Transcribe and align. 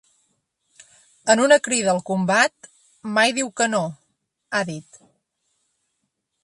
En 1.33 1.41
una 1.43 1.59
crida 1.67 1.91
al 1.93 2.01
combat, 2.07 2.67
mai 3.19 3.37
diu 3.41 3.53
que 3.61 3.69
no, 3.75 3.83
ha 4.61 4.65
dit. 4.73 5.03